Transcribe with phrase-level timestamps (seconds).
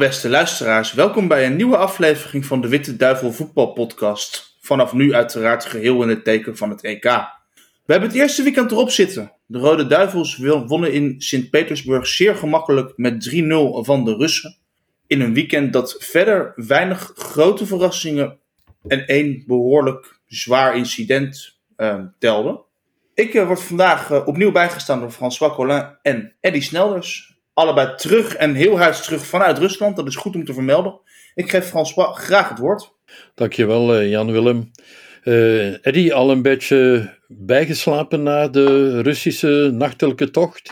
[0.00, 4.56] beste luisteraars, welkom bij een nieuwe aflevering van de Witte Duivel Voetbalpodcast.
[4.60, 7.04] Vanaf nu uiteraard geheel in het teken van het EK.
[7.84, 9.32] We hebben het eerste weekend erop zitten.
[9.46, 10.36] De Rode Duivels
[10.66, 13.36] wonnen in Sint-Petersburg zeer gemakkelijk met 3-0
[13.72, 14.56] van de Russen.
[15.06, 18.38] In een weekend dat verder weinig grote verrassingen
[18.86, 22.60] en één behoorlijk zwaar incident uh, telde.
[23.14, 27.29] Ik uh, word vandaag uh, opnieuw bijgestaan door François Collin en Eddy Snelders.
[27.60, 29.96] Allebei terug en heel huis terug vanuit Rusland.
[29.96, 31.00] Dat is goed om te vermelden.
[31.34, 32.92] Ik geef François graag het woord.
[33.34, 34.70] Dankjewel, Jan-Willem.
[35.82, 40.70] Eddy, al een beetje bijgeslapen na de Russische nachtelijke tocht?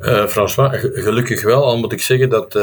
[0.00, 1.64] Uh, François, gelukkig wel.
[1.64, 2.62] Al moet ik zeggen dat uh,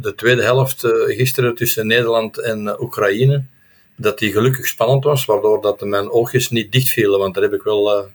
[0.00, 3.44] de tweede helft uh, gisteren tussen Nederland en Oekraïne,
[3.96, 7.62] dat die gelukkig spannend was, waardoor dat mijn oogjes niet dichtvielen, want daar heb ik
[7.62, 8.08] wel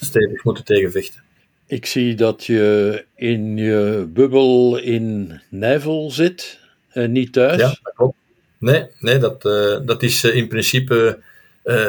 [0.00, 1.22] stevig moeten tegenvechten.
[1.66, 7.60] Ik zie dat je in je bubbel in Nijvel zit en niet thuis.
[7.60, 8.16] Ja, dat klopt.
[8.58, 9.42] Nee, nee dat,
[9.86, 11.18] dat is in principe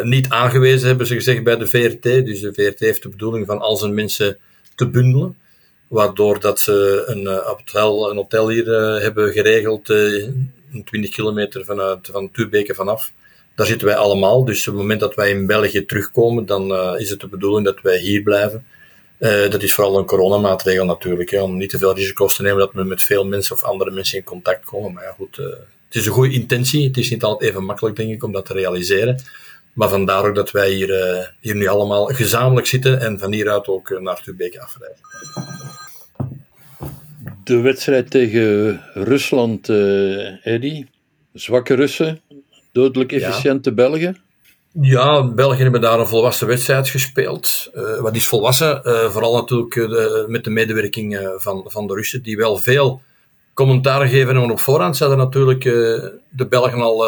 [0.03, 2.03] niet aangewezen, hebben ze gezegd bij de VRT.
[2.03, 4.37] Dus de VRT heeft de bedoeling van al zijn mensen
[4.75, 5.37] te bundelen
[5.87, 8.65] waardoor dat ze een hotel, een hotel hier
[9.01, 10.27] hebben geregeld, uh,
[10.85, 13.11] 20 kilometer vanuit, van Tuurbeke vanaf.
[13.55, 17.09] Daar zitten wij allemaal, dus op het moment dat wij in België terugkomen, dan is
[17.09, 18.65] het de bedoeling dat wij hier blijven.
[19.49, 22.73] Dat is vooral een coronamaatregel natuurlijk, hè, om niet te veel risico's te nemen dat
[22.73, 24.93] we met veel mensen of andere mensen in contact komen.
[24.93, 26.87] Maar ja, goed, het is een goede intentie.
[26.87, 29.21] Het is niet altijd even makkelijk, denk ik, om dat te realiseren.
[29.73, 33.99] Maar vandaar ook dat wij hier, hier nu allemaal gezamenlijk zitten en van hieruit ook
[33.99, 35.03] naar Tuurbeke afreizen
[37.45, 39.69] de wedstrijd tegen Rusland,
[40.43, 40.85] Eddy.
[41.33, 42.21] Zwakke Russen,
[42.71, 43.75] dodelijk efficiënte ja.
[43.75, 44.17] Belgen.
[44.81, 47.71] Ja, België hebben daar een volwassen wedstrijd gespeeld.
[47.75, 48.81] Uh, wat is volwassen?
[48.83, 53.01] Uh, vooral natuurlijk de, met de medewerking van, van de Russen, die wel veel
[53.53, 54.35] commentaar geven.
[54.35, 55.63] En op voorhand zeiden natuurlijk
[56.29, 57.05] de Belgen al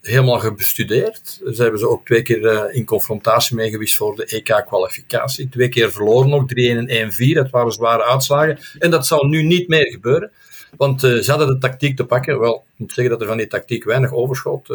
[0.00, 1.40] helemaal bestudeerd.
[1.52, 5.48] Ze hebben ze ook twee keer in confrontatie mee geweest voor de EK-kwalificatie.
[5.48, 7.32] Twee keer verloren ook, 3-1 en 1-4.
[7.32, 8.58] Dat waren zware uitslagen.
[8.78, 10.30] En dat zal nu niet meer gebeuren.
[10.76, 12.38] Want ze hadden de tactiek te pakken.
[12.38, 14.68] Wel, ik moet zeggen dat er van die tactiek weinig overschot.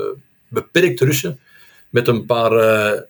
[0.47, 1.39] Beperkt Russen.
[1.91, 2.51] Met een paar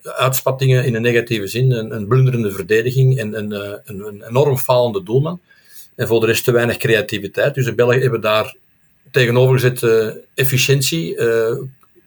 [0.02, 1.70] uitspattingen in een negatieve zin.
[1.70, 3.52] Een, blunderende verdediging en een,
[3.84, 5.40] een, een enorm falende doelman.
[5.94, 7.54] En voor de rest te weinig creativiteit.
[7.54, 8.56] Dus de Belgen hebben daar
[9.10, 9.82] tegenovergezet
[10.34, 11.16] efficiëntie,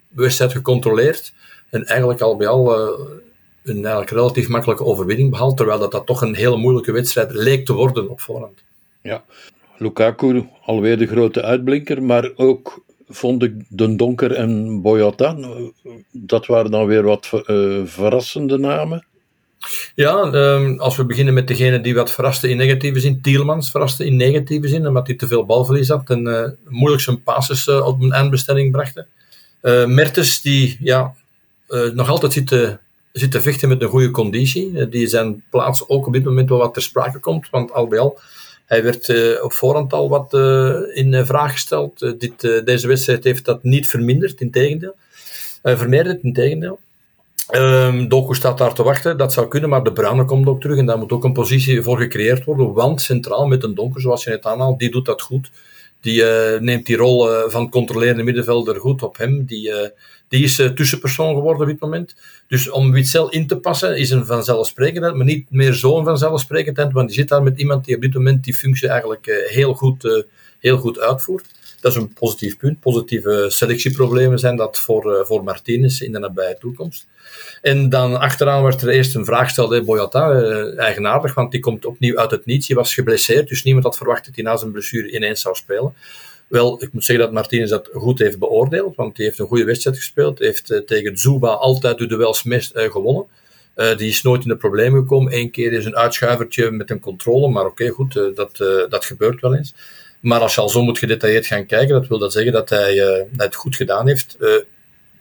[0.09, 1.33] wedstrijd gecontroleerd.
[1.69, 3.05] En eigenlijk al bij al uh,
[3.63, 5.57] een eigenlijk relatief makkelijke overwinning behaald.
[5.57, 8.63] Terwijl dat, dat toch een hele moeilijke wedstrijd leek te worden op voorhand.
[9.01, 9.23] Ja,
[9.77, 12.03] Lukaku alweer de grote uitblinker.
[12.03, 15.37] Maar ook vond ik Den Donker en Boyata.
[16.11, 19.05] Dat waren dan weer wat uh, verrassende namen.
[19.95, 23.21] Ja, um, als we beginnen met degene die wat verraste in negatieve zin.
[23.21, 27.23] Tielmans verraste in negatieve zin, omdat hij te veel balverlies had en uh, moeilijk zijn
[27.23, 29.07] passes uh, op een eindbestemming brachten.
[29.61, 31.13] Uh, Mertens, die ja,
[31.93, 32.77] nog altijd zit te,
[33.11, 34.89] zit te vechten met een goede conditie.
[34.89, 37.49] Die zijn plaats ook op dit moment wel wat ter sprake komt.
[37.49, 38.19] Want al bij al,
[38.65, 39.09] hij werd
[39.41, 40.33] op voorhand al wat
[40.93, 41.99] in vraag gesteld.
[42.65, 44.95] deze wedstrijd heeft dat niet verminderd, in tegendeel.
[45.61, 46.79] vermeerderd, in tegendeel.
[47.51, 50.77] Um, Doku staat daar te wachten, dat zou kunnen, maar de Bruine komt ook terug
[50.77, 52.73] en daar moet ook een positie voor gecreëerd worden.
[52.73, 55.49] Want centraal met een Donker, zoals je net aanhaalt, die doet dat goed.
[56.01, 56.23] Die
[56.59, 59.45] neemt die rol van controlerende middenvelder goed op hem.
[59.45, 59.71] Die,
[60.27, 62.15] die is tussenpersoon geworden op dit moment.
[62.47, 67.07] Dus om Witzel in te passen is een vanzelfsprekendheid, maar niet meer zo'n vanzelfsprekendheid, want
[67.07, 70.25] die zit daar met iemand die op dit moment die functie eigenlijk heel, goed,
[70.59, 71.45] heel goed uitvoert.
[71.81, 72.79] Dat is een positief punt.
[72.79, 77.07] Positieve selectieproblemen zijn dat voor, voor Martinez in de nabije toekomst.
[77.61, 81.85] En dan achteraan werd er eerst een vraag gesteld, Boyata, uh, eigenaardig, want die komt
[81.85, 82.67] opnieuw uit het niets.
[82.67, 85.93] Hij was geblesseerd, dus niemand had verwacht dat hij na zijn blessure ineens zou spelen.
[86.47, 89.63] Wel, ik moet zeggen dat Martinez dat goed heeft beoordeeld, want hij heeft een goede
[89.63, 90.37] wedstrijd gespeeld.
[90.37, 93.25] Hij heeft uh, tegen Zuba altijd de duels uh, gewonnen.
[93.75, 95.35] Uh, die is nooit in de problemen gekomen.
[95.35, 98.57] Eén keer is een uitschuivertje met een controle, maar oké, goed, dat,
[98.89, 99.73] dat gebeurt wel eens.
[100.19, 103.27] Maar als je al zo moet gedetailleerd gaan kijken, dat wil dat zeggen dat hij,
[103.37, 104.37] het goed gedaan heeft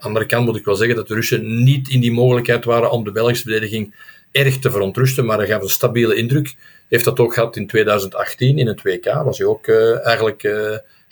[0.04, 3.04] andere kant moet ik wel zeggen dat de Russen niet in die mogelijkheid waren om
[3.04, 3.94] de Belgische verdediging
[4.32, 6.54] erg te verontrusten, maar hij gaf een stabiele indruk.
[6.88, 10.42] Heeft dat ook gehad in 2018 in het WK, was hij ook eigenlijk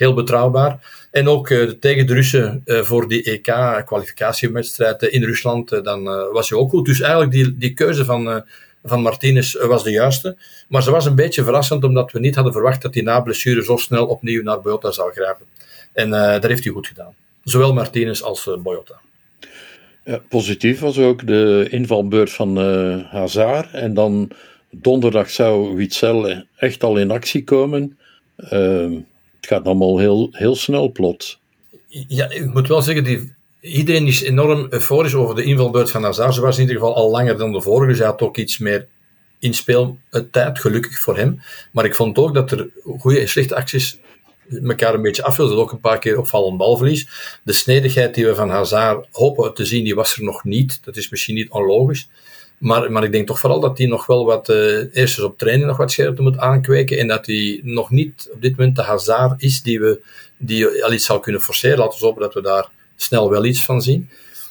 [0.03, 1.07] heel betrouwbaar.
[1.11, 6.71] En ook uh, tegen de Russen voor die EK-kwalificatiewedstrijd in Rusland, dan was hij ook
[6.71, 6.87] goed.
[6.87, 8.45] Dus eigenlijk die, die keuze van,
[8.85, 10.37] van Martinez was de juiste.
[10.69, 13.65] Maar ze was een beetje verrassend, omdat we niet hadden verwacht dat hij na blessure
[13.65, 15.47] zo snel opnieuw naar Bota zou grijpen.
[15.93, 17.15] En dat heeft hij goed gedaan.
[17.45, 19.01] Zowel Martinez als Boyota.
[20.29, 23.73] Positief was ook de invalbeurt van uh, Hazard.
[23.73, 24.31] En dan
[24.71, 27.99] donderdag zou Witzel echt al in actie komen.
[28.53, 28.99] Uh,
[29.43, 31.41] Het gaat allemaal heel, heel snel plots.
[31.89, 36.35] Ja, ik moet wel zeggen, die, iedereen is enorm euforisch over de invalbeurt van Hazard.
[36.35, 38.89] Ze was in ieder geval al langer dan de vorige, hij had ook iets meer
[39.39, 41.41] inspeeltijd, gelukkig voor hem.
[41.73, 42.69] Maar ik vond ook dat er
[42.99, 43.99] goede en slechte acties
[44.63, 45.59] elkaar een beetje afwilden.
[45.59, 47.09] Ook een paar keer opvallend balverlies.
[47.43, 50.85] De snedigheid die we van Hazard hopen te zien, die was er nog niet.
[50.85, 52.09] Dat is misschien niet onlogisch.
[52.63, 55.67] Maar, maar ik denk toch vooral dat hij nog wel wat, uh, eerst op training
[55.67, 56.99] nog wat scherpte moet aankweken.
[56.99, 60.01] En dat hij nog niet op dit moment de Hazard is die, we,
[60.37, 61.79] die al iets zou kunnen forceren.
[61.79, 64.09] Laten we hopen dat we daar snel wel iets van zien.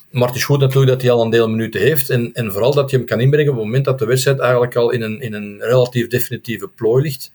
[0.10, 2.10] Maar het is goed natuurlijk dat hij al een deel minuten heeft.
[2.10, 4.76] En, en vooral dat je hem kan inbrengen op het moment dat de wedstrijd eigenlijk
[4.76, 7.32] al in een, in een relatief definitieve plooi ligt.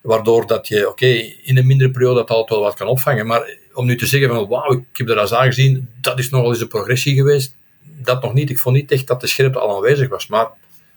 [0.00, 1.06] Waardoor dat je, oké,
[1.42, 3.26] in een mindere periode dat altijd wel wat kan opvangen.
[3.26, 6.48] Maar om nu te zeggen van, wauw, ik heb de Hazard gezien, dat is nogal
[6.48, 7.54] eens een progressie geweest.
[7.98, 8.50] Dat nog niet.
[8.50, 10.26] Ik vond niet echt dat de scherpte al aanwezig was.
[10.26, 10.50] Maar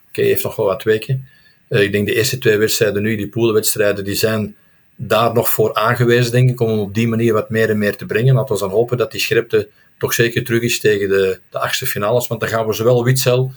[0.08, 1.28] oké, heeft nog wel wat weken.
[1.70, 4.56] Uh, ik denk de eerste twee wedstrijden nu, die poolwedstrijden, die zijn
[4.96, 8.06] daar nog voor aangewezen, denk ik, om op die manier wat meer en meer te
[8.06, 8.36] brengen.
[8.36, 11.86] Laten we dan hopen dat die scherpte toch zeker terug is tegen de, de achtste
[11.86, 12.28] finales.
[12.28, 13.52] Want dan gaan we zowel Witzel,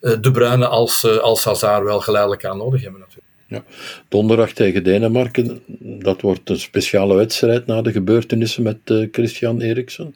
[0.00, 3.28] uh, De Bruyne als, uh, als Hazard wel geleidelijk aan nodig hebben natuurlijk.
[3.46, 3.64] Ja.
[4.08, 5.62] Donderdag tegen Denemarken,
[6.02, 10.14] dat wordt een speciale wedstrijd na de gebeurtenissen met Christian Eriksen.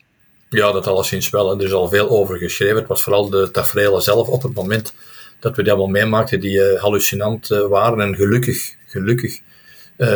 [0.51, 1.59] Ja, dat alleszins wel.
[1.59, 2.77] Er is al veel over geschreven.
[2.77, 4.95] Het was vooral de tafereelen zelf op het moment
[5.41, 8.01] dat we die allemaal meemaakten, die uh, hallucinant uh, waren.
[8.01, 9.41] En gelukkig, gelukkig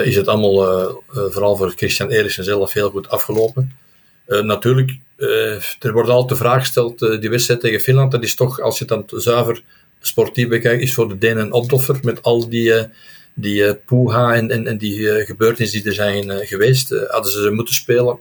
[0.04, 3.76] is het allemaal, vooral voor Christian Eriksen zelf, heel goed afgelopen.
[4.26, 4.98] natuurlijk,
[5.78, 8.84] er wordt altijd de vraag gesteld, die wedstrijd tegen Finland, dat is toch, als je
[8.84, 9.62] het dan zuiver
[10.00, 12.86] sportief bekijkt, is voor de Denen een opdoffer met al die,
[13.34, 16.88] die poeha en, en, en die gebeurtenissen die er zijn geweest.
[17.08, 18.18] hadden ze moeten spelen,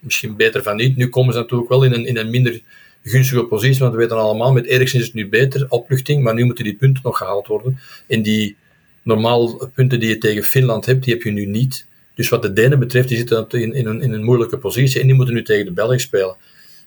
[0.00, 0.96] misschien beter van niet.
[0.96, 2.60] Nu komen ze natuurlijk wel in een, in een minder
[3.02, 6.44] gunstige positie, want we weten allemaal, met Eriksen is het nu beter, opluchting, maar nu
[6.44, 7.78] moeten die punten nog gehaald worden.
[8.06, 8.56] En die
[9.02, 11.86] normaal punten die je tegen Finland hebt, die heb je nu niet.
[12.14, 15.06] Dus wat de Denen betreft, die zitten in, in, een, in een moeilijke positie en
[15.06, 16.36] die moeten nu tegen de Belgen spelen.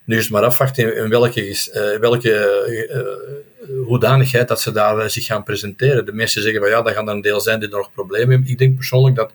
[0.06, 5.26] Nu is het maar afwachten in welke, uh, welke uh, hoedanigheid dat ze daar zich
[5.26, 6.06] gaan presenteren.
[6.06, 8.50] De meesten zeggen van ja, dat gaan er een deel zijn die nog problemen hebben.
[8.50, 9.34] Ik denk persoonlijk dat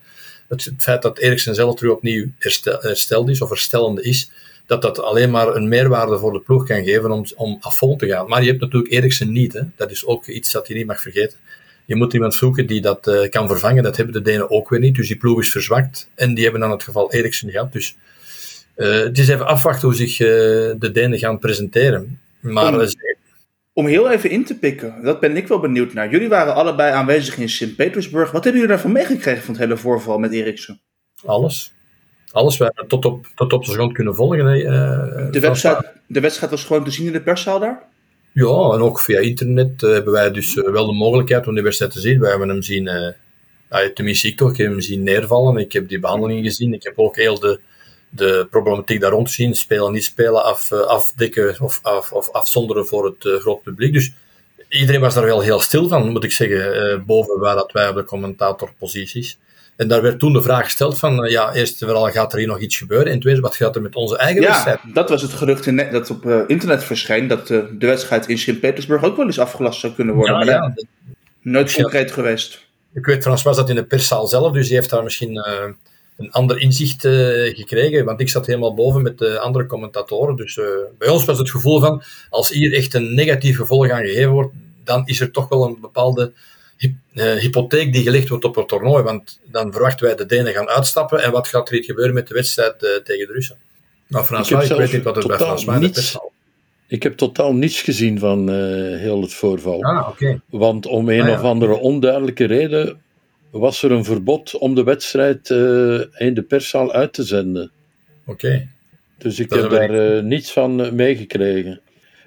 [0.49, 4.31] het, het feit dat Eriksen zelf terug opnieuw herstel, hersteld is, of herstellende is,
[4.65, 8.07] dat dat alleen maar een meerwaarde voor de ploeg kan geven om, om afvond te
[8.07, 8.27] gaan.
[8.27, 9.53] Maar je hebt natuurlijk Eriksen niet.
[9.53, 9.61] Hè.
[9.75, 11.37] Dat is ook iets dat je niet mag vergeten.
[11.85, 13.83] Je moet iemand zoeken die dat kan vervangen.
[13.83, 14.95] Dat hebben de Denen ook weer niet.
[14.95, 16.09] Dus die ploeg is verzwakt.
[16.15, 17.73] En die hebben dan het geval Eriksen gehad.
[17.73, 17.95] Dus
[18.75, 20.27] uh, het is even afwachten hoe zich uh,
[20.77, 22.19] de Denen gaan presenteren.
[22.39, 22.87] Maar, om,
[23.79, 26.11] om, heel even in te pikken, dat ben ik wel benieuwd naar.
[26.11, 28.31] Jullie waren allebei aanwezig in Sint-Petersburg.
[28.31, 30.81] Wat hebben jullie daarvan meegekregen van het hele voorval met Eriksen?
[31.25, 31.73] Alles.
[32.31, 32.57] Alles.
[32.57, 34.59] We hebben tot op, tot op de grond kunnen volgen.
[34.59, 37.83] Uh, de, wedstrijd, de wedstrijd was gewoon te zien in de perszaal daar?
[38.33, 41.99] Ja, en ook via internet hebben wij dus wel de mogelijkheid om die wedstrijd te
[41.99, 42.19] zien.
[42.19, 43.13] Wij hebben hem zien,
[43.93, 45.57] tenminste ik toch, ik heb hem zien neervallen.
[45.57, 46.73] Ik heb die behandeling gezien.
[46.73, 47.59] Ik heb ook heel de
[48.09, 52.85] de problematiek daar rond zien, spelen, niet spelen, af, eh, afdekken of, af, of afzonderen
[52.85, 53.93] voor het uh, groot publiek.
[53.93, 54.11] Dus
[54.69, 57.89] iedereen was daar wel heel stil van, moet ik zeggen, uh, boven waar dat wij
[57.89, 59.37] op de commentatorposities.
[59.75, 62.47] En daar werd toen de vraag gesteld van, uh, ja, eerst vooral gaat er hier
[62.47, 64.79] nog iets gebeuren, en tweede, wat gaat er met onze eigen ja, wedstrijd?
[64.93, 69.17] dat was het gerucht in, dat op internet verscheen, dat de wedstrijd in Sint-Petersburg ook
[69.17, 70.83] wel eens afgelast zou kunnen worden, ja, maar ja,
[71.41, 72.67] nooit concreet geweest.
[72.93, 75.37] Ik weet trouwens was dat in de perszaal zelf, dus die heeft daar misschien
[76.19, 77.11] een ander inzicht uh,
[77.55, 80.35] gekregen, want ik zat helemaal boven met de andere commentatoren.
[80.35, 80.65] Dus uh,
[80.97, 84.53] bij ons was het gevoel van, als hier echt een negatief gevolg aan gegeven wordt,
[84.83, 86.31] dan is er toch wel een bepaalde
[86.77, 89.03] uh, hypotheek die gelegd wordt op het toernooi.
[89.03, 91.23] Want dan verwachten wij de Denen gaan uitstappen.
[91.23, 93.57] En wat gaat er hier gebeuren met de wedstrijd tegen de Russen?
[94.07, 96.17] Nou, François, ik, ik weet niet wat er bij François niets,
[96.87, 98.49] Ik heb totaal niets gezien van
[98.95, 99.83] heel het voorval.
[99.83, 100.39] Ah, okay.
[100.49, 101.33] Want om een ah, ja.
[101.33, 103.01] of andere onduidelijke reden
[103.51, 107.71] was er een verbod om de wedstrijd uh, in de perszaal uit te zenden.
[108.25, 108.31] Oké.
[108.45, 108.67] Okay.
[109.17, 110.21] Dus ik dat heb daar ik...
[110.21, 111.81] uh, niets van uh, meegekregen.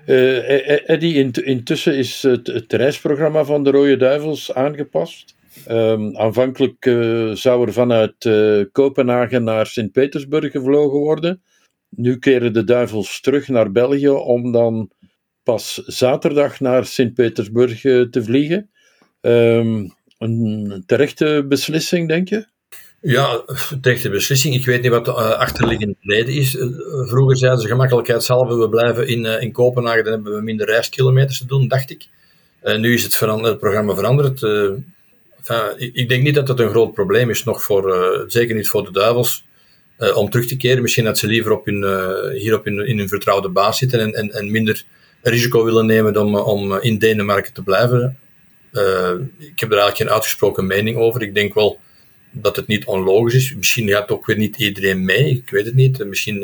[0.07, 5.35] Eddie, int intussen is het, het, reisprogramma van de Rode Duivels aangepast.
[5.69, 6.85] Um, aanvankelijk
[7.33, 8.31] zou er vanuit
[8.73, 11.43] Kopenhagen naar Sint-Petersburg gevlogen worden.
[11.89, 14.91] Nu keren de Duivels terug naar België om dan
[15.43, 18.71] pas zaterdag naar Sint-Petersburg te vliegen.
[19.21, 22.47] Um, een terechte beslissing, denk je?
[23.01, 23.45] Ja,
[23.81, 24.55] terechte beslissing.
[24.55, 26.55] Ik weet niet wat de uh, achterliggende reden is.
[26.55, 26.67] Uh,
[27.09, 31.39] vroeger zeiden ze gemakkelijkheidshalve, we blijven in, uh, in Kopenhagen, dan hebben we minder reiskilometers
[31.39, 32.07] te doen, dacht ik.
[32.77, 34.43] nu is het, het programma veranderd.
[35.77, 38.85] Ik, ik, denk niet dat dat een groot probleem is, nog voor, zeker niet voor
[38.85, 39.45] de duivels,
[40.15, 40.83] om terug te keren.
[40.83, 41.85] Misschien dat ze liever op hun,
[42.33, 44.85] hier op hun, in hun vertrouwde baas zitten en, en, en minder
[45.23, 48.19] risico willen nemen om, om in Denemarken te blijven.
[48.73, 51.23] Uh, ik heb er eigenlijk geen uitgesproken mening over.
[51.23, 51.81] Ik denk wel
[52.31, 53.55] dat het niet onlogisch is.
[53.55, 56.05] Misschien gaat ook weer niet iedereen mee, ik weet het niet.
[56.05, 56.41] Misschien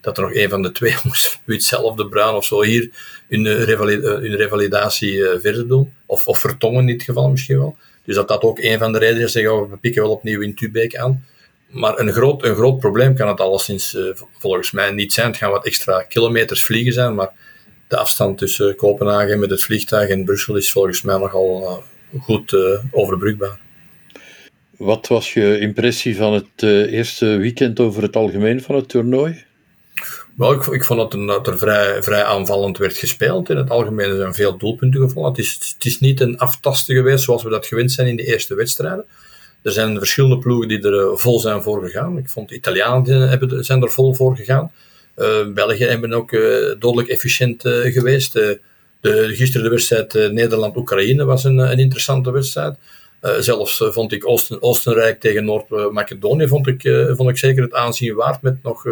[0.00, 2.90] dat er nog een van de twee jongens, hetzelfde Bruin of zo, hier
[3.28, 5.92] hun, hun revalidatie verder doen.
[6.06, 7.76] Of, of Vertongen in dit geval misschien wel.
[8.04, 10.54] Dus dat dat ook een van de redenen is, zeggen we pikken wel opnieuw in
[10.54, 11.24] Tubeek aan.
[11.66, 15.26] Maar een groot, een groot probleem kan het alleszins uh, volgens mij niet zijn.
[15.26, 17.32] Het gaan wat extra kilometers vliegen zijn, maar
[17.92, 21.82] de afstand tussen Kopenhagen met het vliegtuig en Brussel is volgens mij nogal
[22.12, 23.60] uh, goed uh, overbrugbaar.
[24.76, 29.44] Wat was je impressie van het eerste weekend over het algemeen van het toernooi?
[30.36, 33.50] Wel, ik, ik vond dat, er vrij, vrij aanvallend werd gespeeld.
[33.50, 35.30] In het algemeen zijn veel doelpunten gevallen.
[35.30, 38.24] Het is, het is niet een aftasten geweest zoals we dat gewend zijn in de
[38.24, 39.04] eerste wedstrijden.
[39.62, 42.18] Er zijn verschillende ploegen die er eh, vol zijn voor gegaan.
[42.18, 44.72] Ik vond de Italianen hebben, zijn er vol voor gegaan.
[45.16, 48.32] Uh, België hebben ook uh, dodelijk efficiënt uh, geweest.
[48.32, 48.60] de,
[49.32, 52.76] gisteren de wedstrijd Nederland-Oekraïne was een, een interessante wedstrijd.
[53.38, 58.42] zelfs vond ik Oosten, Oostenrijk tegen Noord-Macedonië vond ik, vond ik zeker het aanzien waard
[58.42, 58.84] met nog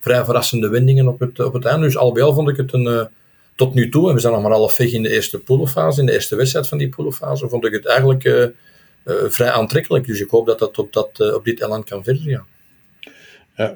[0.00, 1.86] vrij verrassende wendingen op het, op het einde.
[1.86, 3.08] Dus al bij al vond ik het een,
[3.54, 6.06] tot nu toe, en we zijn nog maar half weg in de eerste poolfase, in
[6.06, 8.52] de eerste wedstrijd van die poolfase, vond ik het eigenlijk
[9.02, 10.06] eh, vrij aantrekkelijk.
[10.06, 12.28] Dus ik hoop dat dat op, dat, eh, op dit elan kan verder.
[12.28, 12.44] Ja,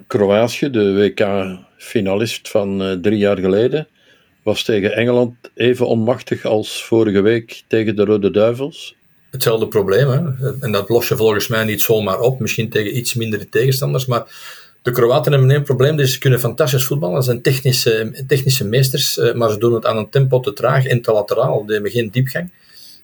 [0.06, 3.88] Kroatië, de WK-finalist van uh, drie jaar geleden,
[4.42, 8.96] was tegen Engeland even onmachtig als vorige week tegen de Rode Duivels.
[9.30, 10.50] Hetzelfde probleem, hè?
[10.60, 14.24] en dat los je volgens mij niet zomaar op, misschien tegen iets mindere tegenstanders, maar
[14.82, 19.20] de Kroaten hebben een probleem, dus ze kunnen fantastisch voetballen, ze zijn technische, technische meesters,
[19.34, 22.10] maar ze doen het aan een tempo te traag en te lateraal, ze hebben geen
[22.10, 22.50] diepgang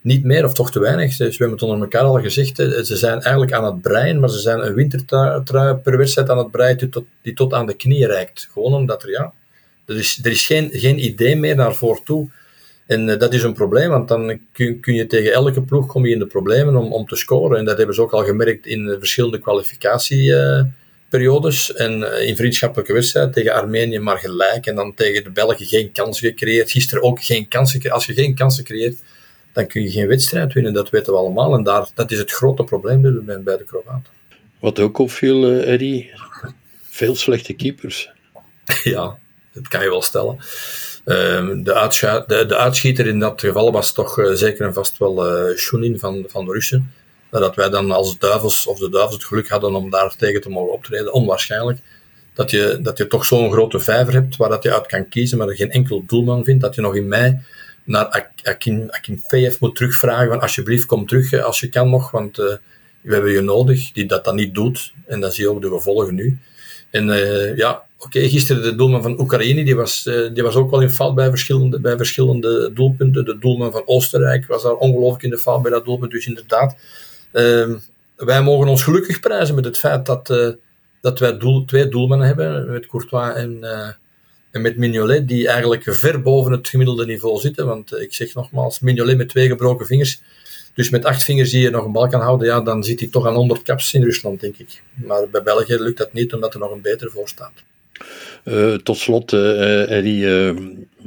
[0.02, 1.16] niet meer of toch te weinig.
[1.16, 4.38] We hebben het onder elkaar al gezegd, ze zijn eigenlijk aan het breien, maar ze
[4.38, 8.06] zijn een wintertrui per wedstrijd aan het breien die tot, die tot aan de knie
[8.06, 8.48] reikt.
[8.52, 9.32] Gewoon omdat er, ja,
[9.86, 12.28] er is, er is geen, geen idee meer naar voor toe.
[12.86, 16.06] En uh, dat is een probleem, want dan kun, kun, je tegen elke ploeg kom
[16.06, 17.58] je in de problemen om, om te scoren.
[17.58, 21.74] En dat hebben ze ook al gemerkt in verschillende kwalificatieperiodes.
[21.74, 24.66] En uh, in vriendschappelijke wedstrijden tegen Armenië maar gelijk.
[24.66, 26.70] En dan tegen de Belgen geen kansen gecreëerd.
[26.70, 27.90] Gisteren ook geen kansen.
[27.90, 28.96] Als je geen kansen creëert,
[29.52, 30.72] dan kun je geen wedstrijd winnen.
[30.72, 31.54] Dat weten we allemaal.
[31.54, 34.12] En daar, dat is het grote probleem bij de Kroaten.
[34.58, 36.12] Wat ook opviel, uh, Eddie,
[36.88, 38.10] veel slechte keepers.
[38.82, 39.18] ja,
[39.52, 40.36] dat kan je wel stellen.
[41.04, 45.48] Uh, de, de, de, uitschieter in dat geval was toch uh, zeker en vast wel
[45.50, 46.92] uh, Shunin van, van de Russen.
[47.30, 50.48] Dat wij dan als duivels of de duivels het geluk hadden om daar tegen te
[50.48, 51.78] mogen optreden, onwaarschijnlijk.
[52.34, 55.38] Dat je, dat je toch zo'n grote vijver hebt waar dat je uit kan kiezen,
[55.38, 56.62] maar er geen enkel doelman vindt.
[56.62, 57.38] Dat je nog in mei
[57.84, 59.22] naar Akin, Akin
[59.60, 62.46] moet terugvragen van alsjeblieft kom terug als je kan nog, want uh,
[63.00, 64.92] we hebben je nodig, die dat dan niet doet.
[65.06, 66.38] En dan zie je ook de gevolgen nu.
[66.90, 70.70] En uh, ja, oké, gisteren de doelman van Oekraïne, die was, uh, die was ook
[70.70, 73.24] wel in fout bij verschillende, bij verschillende doelpunten.
[73.24, 76.12] De doelman van Oostenrijk was daar ongelooflijk in de fout bij dat doelpunt.
[76.12, 76.76] Dus inderdaad,
[77.32, 77.76] ehm,
[78.16, 80.26] wij mogen ons gelukkig prijzen met het feit dat,
[81.00, 83.64] dat wij twee doelmannen hebben, met Courtois en
[84.52, 87.66] en met Mignolet, die eigenlijk ver boven het gemiddelde niveau zitten.
[87.66, 90.20] Want eh, ik zeg nogmaals, Mignolet met twee gebroken vingers.
[90.74, 93.08] Dus met acht vingers die je nog een bal kan houden, ja, dan zit hij
[93.08, 94.82] toch aan 100 caps in Rusland, denk ik.
[94.94, 97.52] Maar bij België lukt dat niet, omdat er nog een beter voor staat.
[98.44, 100.56] Uh, tot slot, uh,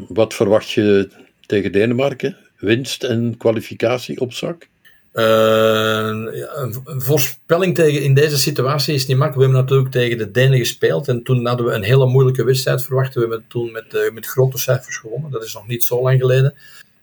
[0.08, 1.10] wat verwacht je
[1.46, 2.38] tegen Denemarken?
[2.58, 4.68] Winst en kwalificatie op zak?
[5.16, 6.08] Uh,
[6.56, 9.36] een voorspelling tegen in deze situatie is niet makkelijk.
[9.36, 12.84] We hebben natuurlijk tegen de Denen gespeeld en toen hadden we een hele moeilijke wedstrijd
[12.84, 13.14] verwacht.
[13.14, 15.32] We hebben toen met, uh, met grote cijfers gewonnen.
[15.32, 16.54] Dat is nog niet zo lang geleden.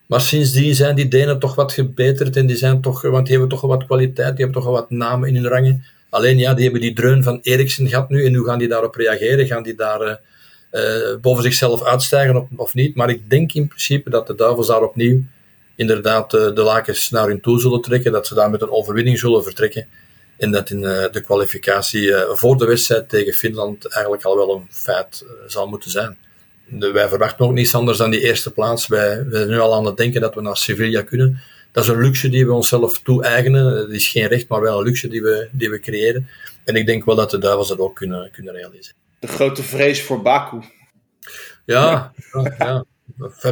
[0.07, 3.59] Maar sindsdien zijn die Denen toch wat gebeterd en die zijn toch, want die hebben
[3.59, 5.85] toch wat kwaliteit, die hebben toch wat namen in hun rangen.
[6.11, 8.95] Alleen ja, die hebben die dreun van Eriksen gehad nu en hoe gaan die daarop
[8.95, 9.47] reageren?
[9.47, 10.21] Gaan die daar
[10.73, 10.83] uh,
[11.21, 12.95] boven zichzelf uitstijgen of, of niet?
[12.95, 15.23] Maar ik denk in principe dat de Duivels daar opnieuw
[15.77, 19.19] inderdaad eh, de lakens naar hun toe zullen trekken, dat ze daar met een overwinning
[19.19, 19.87] zullen vertrekken.
[20.37, 24.55] En dat in eh, de kwalificatie eh, voor de wedstrijd tegen Finland eigenlijk al wel
[24.55, 26.19] een feit zal moeten zijn.
[26.79, 28.87] wij verwachten ook niets anders dan die eerste plaats.
[28.87, 31.41] Wij, wij zijn nu al aan het denken dat we naar Sevilla kunnen.
[31.73, 33.77] Dat is een luxe die we onszelf toe-eigenen.
[33.77, 36.29] Het is geen recht, maar wel een luxe die we, die we creëren.
[36.65, 38.97] En ik denk wel dat de Duivels dat ook kunnen, kunnen realiseren.
[39.19, 40.61] De grote vrees voor Baku.
[41.65, 42.55] Ja, ja.
[42.59, 42.85] ja.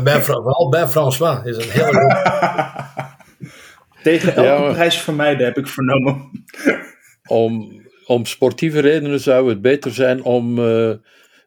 [0.03, 2.09] Bij, vooral bij François is een hele
[4.03, 6.31] Tegen elke ja, prijs vermijden, heb ik vernomen.
[7.27, 10.93] om, om sportieve redenen zou het beter zijn om uh,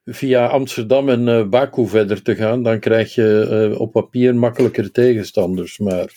[0.05, 2.63] via Amsterdam en uh, Baku verder te gaan.
[2.63, 5.77] Dan krijg je uh, op papier makkelijker tegenstanders.
[5.77, 6.11] Maar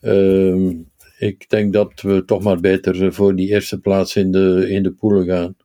[0.00, 0.72] ehm,
[1.18, 4.92] ik denk dat we toch maar beter voor die eerste plaats in de, in de
[4.92, 5.56] poelen gaan.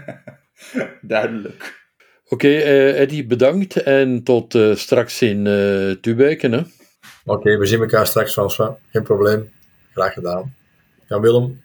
[1.02, 1.85] Duidelijk.
[2.28, 6.54] Oké, okay, uh, Eddie, bedankt en tot uh, straks in uh, Tubeken.
[6.54, 6.68] Oké,
[7.24, 8.70] okay, we zien elkaar straks, François.
[8.90, 9.50] Geen probleem.
[9.92, 10.54] Graag gedaan.
[11.08, 11.62] Jan Willem.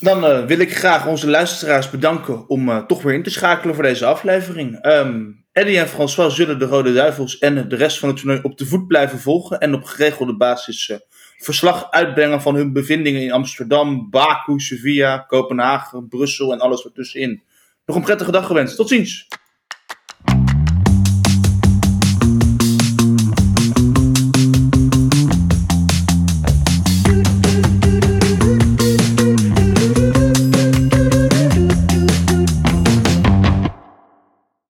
[0.00, 3.74] Dan uh, wil ik graag onze luisteraars bedanken om uh, toch weer in te schakelen
[3.74, 4.86] voor deze aflevering.
[4.86, 8.58] Um, Eddie en François zullen de Rode Duivels en de rest van het toernooi op
[8.58, 10.96] de voet blijven volgen en op geregelde basis uh,
[11.38, 17.42] verslag uitbrengen van hun bevindingen in Amsterdam, Baku, Sevilla, Kopenhagen, Brussel en alles wat tussenin.
[17.84, 18.76] Nog een prettige dag gewenst.
[18.76, 19.28] Tot ziens!